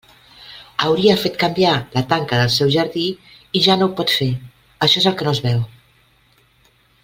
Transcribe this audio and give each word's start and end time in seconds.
Hauria 0.85 1.17
fet 1.23 1.35
canviar 1.43 1.73
la 1.97 2.03
tanca 2.15 2.39
del 2.41 2.49
seu 2.55 2.73
jardí 2.77 3.05
i 3.59 3.63
ja 3.67 3.77
no 3.81 3.89
ho 3.91 3.95
pot 4.01 4.15
fer, 4.23 4.31
això 4.87 5.03
és 5.03 5.07
el 5.13 5.17
que 5.21 5.29
no 5.29 5.39
es 5.39 5.45
veu. 5.49 5.63